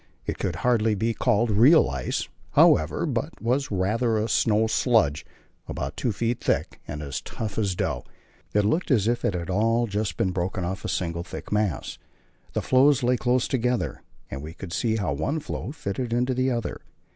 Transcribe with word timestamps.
It 0.25 0.39
could 0.39 0.55
hardly 0.65 0.95
be 0.95 1.13
called 1.13 1.51
real 1.51 1.87
ice, 1.87 2.27
however, 2.53 3.05
but 3.05 3.39
was 3.39 3.69
rather 3.69 4.17
a 4.17 4.27
snow 4.27 4.65
sludge, 4.65 5.27
about 5.67 5.95
two 5.95 6.11
feet 6.11 6.43
thick, 6.43 6.79
and 6.87 7.03
as 7.03 7.21
tough 7.21 7.55
as 7.59 7.75
dough; 7.75 8.03
it 8.51 8.65
looked 8.65 8.89
as 8.89 9.07
if 9.07 9.23
it 9.23 9.35
had 9.35 9.51
all 9.51 9.85
just 9.85 10.17
been 10.17 10.31
broken 10.31 10.63
off 10.65 10.83
a 10.83 10.89
single 10.89 11.21
thick 11.23 11.51
mass. 11.51 11.99
The 12.53 12.63
floes 12.63 13.03
lay 13.03 13.15
close 13.15 13.47
together, 13.47 14.01
and 14.31 14.41
we 14.41 14.55
could 14.55 14.73
see 14.73 14.95
how 14.95 15.13
one 15.13 15.39
floe 15.39 15.71
fitted 15.71 16.13
into 16.13 16.33
the 16.33 16.49
other. 16.49 16.81